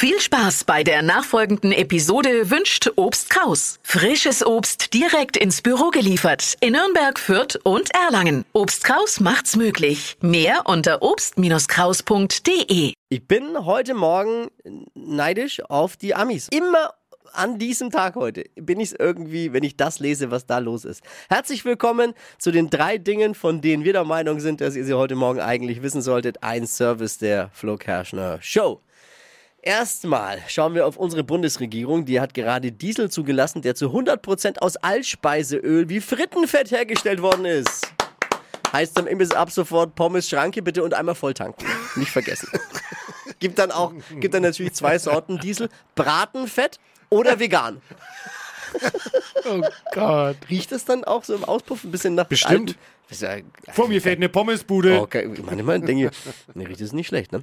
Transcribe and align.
Viel 0.00 0.20
Spaß 0.20 0.62
bei 0.62 0.84
der 0.84 1.02
nachfolgenden 1.02 1.72
Episode 1.72 2.52
wünscht 2.52 2.88
Obst 2.94 3.30
Kraus. 3.30 3.80
Frisches 3.82 4.46
Obst 4.46 4.94
direkt 4.94 5.36
ins 5.36 5.60
Büro 5.60 5.90
geliefert 5.90 6.54
in 6.60 6.74
Nürnberg, 6.74 7.18
Fürth 7.18 7.58
und 7.64 7.92
Erlangen. 7.92 8.44
Obst 8.52 8.84
Kraus 8.84 9.18
macht's 9.18 9.56
möglich. 9.56 10.16
Mehr 10.20 10.66
unter 10.66 11.02
obst-kraus.de. 11.02 12.92
Ich 13.08 13.26
bin 13.26 13.64
heute 13.66 13.94
Morgen 13.94 14.46
neidisch 14.94 15.60
auf 15.68 15.96
die 15.96 16.14
Amis. 16.14 16.46
Immer 16.52 16.94
an 17.32 17.58
diesem 17.58 17.90
Tag 17.90 18.14
heute 18.14 18.44
bin 18.54 18.78
ich 18.78 18.92
es 18.92 18.96
irgendwie, 18.96 19.52
wenn 19.52 19.64
ich 19.64 19.76
das 19.76 19.98
lese, 19.98 20.30
was 20.30 20.46
da 20.46 20.58
los 20.58 20.84
ist. 20.84 21.02
Herzlich 21.28 21.64
willkommen 21.64 22.14
zu 22.38 22.52
den 22.52 22.70
drei 22.70 22.98
Dingen, 22.98 23.34
von 23.34 23.60
denen 23.62 23.82
wir 23.82 23.94
der 23.94 24.04
Meinung 24.04 24.38
sind, 24.38 24.60
dass 24.60 24.76
ihr 24.76 24.84
sie 24.84 24.94
heute 24.94 25.16
Morgen 25.16 25.40
eigentlich 25.40 25.82
wissen 25.82 26.02
solltet. 26.02 26.44
Ein 26.44 26.68
Service 26.68 27.18
der 27.18 27.50
Flo 27.52 27.76
Kerschner 27.76 28.38
Show. 28.40 28.80
Erstmal 29.68 30.38
schauen 30.48 30.74
wir 30.74 30.86
auf 30.86 30.96
unsere 30.96 31.22
Bundesregierung. 31.24 32.06
Die 32.06 32.20
hat 32.22 32.32
gerade 32.32 32.72
Diesel 32.72 33.10
zugelassen, 33.10 33.60
der 33.60 33.74
zu 33.74 33.88
100% 33.90 34.60
aus 34.60 34.76
Altspeiseöl 34.76 35.90
wie 35.90 36.00
Frittenfett 36.00 36.70
hergestellt 36.70 37.20
worden 37.20 37.44
ist. 37.44 37.86
Heißt 38.72 38.96
dann 38.96 39.06
Imbiss 39.06 39.32
ab 39.32 39.50
sofort 39.50 39.94
Pommes 39.94 40.26
Schranke 40.26 40.62
bitte 40.62 40.82
und 40.82 40.94
einmal 40.94 41.14
voll 41.14 41.34
tanken. 41.34 41.66
Nicht 41.96 42.10
vergessen. 42.10 42.48
gibt 43.40 43.58
dann 43.58 43.70
auch, 43.70 43.92
gibt 44.18 44.32
dann 44.32 44.42
natürlich 44.42 44.72
zwei 44.72 44.98
Sorten 44.98 45.38
Diesel. 45.38 45.68
Bratenfett 45.94 46.80
oder 47.10 47.38
vegan. 47.38 47.82
Oh 49.46 49.62
Gott. 49.94 50.36
Riecht 50.50 50.72
es 50.72 50.84
dann 50.84 51.02
auch 51.04 51.24
so 51.24 51.34
im 51.34 51.42
Auspuff 51.44 51.84
ein 51.84 51.90
bisschen 51.90 52.14
nach 52.14 52.26
Bestimmt. 52.26 52.76
alten- 53.08 53.72
Vor 53.72 53.88
mir 53.88 54.02
fährt 54.02 54.18
eine 54.18 54.28
Pommesbude. 54.28 55.00
Okay, 55.00 55.26
manchmal 55.42 55.80
denke 55.80 56.10
ich, 56.12 56.54
ne, 56.54 56.68
riecht 56.68 56.82
es 56.82 56.92
nicht 56.92 57.06
schlecht, 57.06 57.32
ne? 57.32 57.42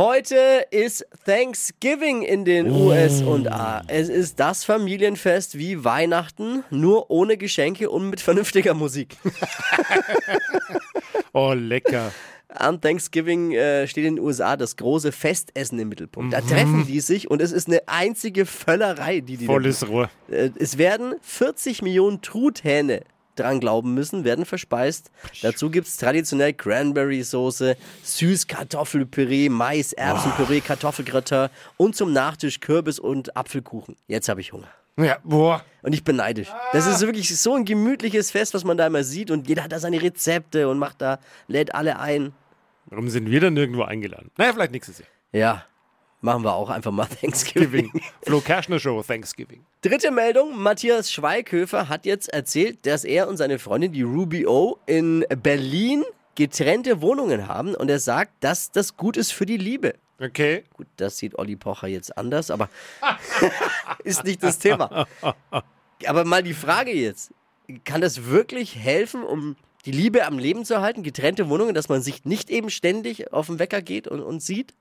Heute 0.00 0.64
ist 0.70 1.04
Thanksgiving 1.26 2.22
in 2.22 2.46
den 2.46 2.70
USA. 2.70 3.82
Es 3.86 4.08
ist 4.08 4.40
das 4.40 4.64
Familienfest 4.64 5.58
wie 5.58 5.84
Weihnachten, 5.84 6.64
nur 6.70 7.10
ohne 7.10 7.36
Geschenke 7.36 7.90
und 7.90 8.08
mit 8.08 8.22
vernünftiger 8.22 8.72
Musik. 8.72 9.18
Oh, 11.32 11.52
lecker. 11.52 12.12
An 12.48 12.80
Thanksgiving 12.80 13.52
äh, 13.52 13.86
steht 13.86 14.04
in 14.04 14.16
den 14.16 14.24
USA 14.24 14.56
das 14.56 14.76
große 14.76 15.12
Festessen 15.12 15.78
im 15.78 15.90
Mittelpunkt. 15.90 16.28
Mhm. 16.28 16.30
Da 16.32 16.40
treffen 16.40 16.86
die 16.86 16.98
sich 16.98 17.30
und 17.30 17.40
es 17.40 17.52
ist 17.52 17.68
eine 17.68 17.86
einzige 17.86 18.46
Völlerei, 18.46 19.20
die 19.20 19.36
die 19.36 19.46
Volles 19.46 19.86
Rohr. 19.86 20.10
Äh, 20.28 20.50
Es 20.58 20.76
werden 20.76 21.14
40 21.20 21.82
Millionen 21.82 22.20
Truthähne 22.20 23.02
dran 23.40 23.60
glauben 23.60 23.94
müssen, 23.94 24.24
werden 24.24 24.44
verspeist. 24.44 25.10
Dazu 25.42 25.70
gibt 25.70 25.88
es 25.88 25.96
traditionell 25.96 26.52
Cranberry-Soße, 26.52 27.76
Süßkartoffelpüree, 28.02 29.48
Mais, 29.48 29.92
Erbsenpüree, 29.92 30.60
Kartoffelgratin 30.60 31.48
und 31.76 31.96
zum 31.96 32.12
Nachtisch 32.12 32.60
Kürbis 32.60 32.98
und 32.98 33.36
Apfelkuchen. 33.36 33.96
Jetzt 34.06 34.28
habe 34.28 34.40
ich 34.40 34.52
Hunger. 34.52 34.68
Ja, 34.96 35.18
boah. 35.24 35.64
Und 35.82 35.94
ich 35.94 36.04
bin 36.04 36.16
neidisch. 36.16 36.48
Das 36.72 36.86
ist 36.86 37.00
wirklich 37.00 37.34
so 37.38 37.54
ein 37.54 37.64
gemütliches 37.64 38.30
Fest, 38.30 38.52
was 38.54 38.64
man 38.64 38.76
da 38.76 38.86
immer 38.86 39.02
sieht. 39.02 39.30
Und 39.30 39.48
jeder 39.48 39.64
hat 39.64 39.72
da 39.72 39.78
seine 39.78 40.02
Rezepte 40.02 40.68
und 40.68 40.78
macht 40.78 41.00
da, 41.00 41.18
lädt 41.48 41.74
alle 41.74 41.98
ein. 41.98 42.32
Warum 42.86 43.08
sind 43.08 43.30
wir 43.30 43.40
dann 43.40 43.54
nirgendwo 43.54 43.82
eingeladen? 43.82 44.30
Naja, 44.36 44.52
vielleicht 44.52 44.72
nächstes 44.72 44.98
Jahr. 44.98 45.08
Ja, 45.32 45.64
machen 46.20 46.44
wir 46.44 46.54
auch 46.54 46.70
einfach 46.70 46.90
mal 46.90 47.06
Thanksgiving. 47.20 47.90
Giving. 47.90 48.02
Flo 48.22 48.40
Kerschner 48.40 48.78
Show, 48.78 49.02
Thanksgiving. 49.02 49.64
Dritte 49.82 50.10
Meldung: 50.10 50.60
Matthias 50.60 51.12
Schweighöfer 51.12 51.88
hat 51.88 52.06
jetzt 52.06 52.28
erzählt, 52.32 52.86
dass 52.86 53.04
er 53.04 53.28
und 53.28 53.36
seine 53.36 53.58
Freundin, 53.58 53.92
die 53.92 54.02
Ruby 54.02 54.46
O, 54.46 54.78
in 54.86 55.24
Berlin 55.42 56.04
getrennte 56.34 57.00
Wohnungen 57.00 57.48
haben 57.48 57.74
und 57.74 57.90
er 57.90 57.98
sagt, 57.98 58.32
dass 58.40 58.70
das 58.70 58.96
gut 58.96 59.16
ist 59.16 59.32
für 59.32 59.46
die 59.46 59.56
Liebe. 59.56 59.94
Okay. 60.20 60.64
Gut, 60.76 60.86
das 60.96 61.16
sieht 61.16 61.38
Olli 61.38 61.56
Pocher 61.56 61.88
jetzt 61.88 62.16
anders, 62.16 62.50
aber 62.50 62.68
ist 64.04 64.24
nicht 64.24 64.42
das 64.42 64.58
Thema. 64.58 65.06
Aber 66.06 66.24
mal 66.24 66.42
die 66.42 66.54
Frage 66.54 66.92
jetzt: 66.92 67.32
Kann 67.84 68.00
das 68.00 68.26
wirklich 68.26 68.76
helfen, 68.76 69.22
um 69.22 69.56
die 69.86 69.92
Liebe 69.92 70.26
am 70.26 70.38
Leben 70.38 70.64
zu 70.64 70.74
erhalten? 70.74 71.02
Getrennte 71.02 71.48
Wohnungen, 71.48 71.74
dass 71.74 71.88
man 71.88 72.02
sich 72.02 72.24
nicht 72.26 72.50
eben 72.50 72.68
ständig 72.68 73.32
auf 73.32 73.46
den 73.46 73.58
Wecker 73.58 73.80
geht 73.80 74.08
und, 74.08 74.20
und 74.20 74.42
sieht? 74.42 74.74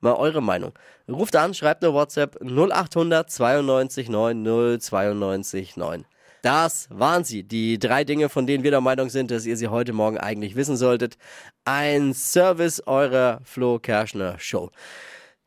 Mal 0.00 0.14
eure 0.14 0.42
Meinung. 0.42 0.72
Ruft 1.08 1.36
an, 1.36 1.54
schreibt 1.54 1.84
eine 1.84 1.92
WhatsApp 1.92 2.40
0800 2.42 3.30
92 3.30 4.08
9 4.08 4.80
092 4.80 5.76
9. 5.76 6.04
Das 6.42 6.88
waren 6.90 7.22
sie, 7.24 7.42
die 7.42 7.78
drei 7.78 8.04
Dinge, 8.04 8.30
von 8.30 8.46
denen 8.46 8.64
wir 8.64 8.70
der 8.70 8.80
Meinung 8.80 9.10
sind, 9.10 9.30
dass 9.30 9.44
ihr 9.44 9.58
sie 9.58 9.68
heute 9.68 9.92
Morgen 9.92 10.16
eigentlich 10.16 10.56
wissen 10.56 10.76
solltet. 10.76 11.18
Ein 11.64 12.14
Service 12.14 12.82
eurer 12.86 13.40
Flo 13.44 13.78
Kerschner 13.78 14.38
Show. 14.38 14.70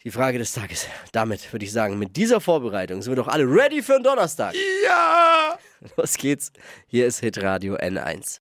Die 0.04 0.12
Frage 0.12 0.38
des 0.38 0.54
Tages. 0.54 0.88
Damit 1.14 1.52
würde 1.52 1.66
ich 1.66 1.72
sagen, 1.72 1.98
mit 1.98 2.16
dieser 2.16 2.42
Vorbereitung 2.42 3.02
sind 3.02 3.14
wir 3.14 3.16
doch 3.16 3.30
alle 3.30 3.46
ready 3.46 3.82
für 3.82 3.94
den 3.94 4.04
Donnerstag. 4.04 4.54
Ja! 4.86 5.58
Los 5.98 6.16
geht's. 6.18 6.52
Hier 6.88 7.08
ist 7.08 7.22
Hitradio 7.22 7.76
N1. 7.76 8.40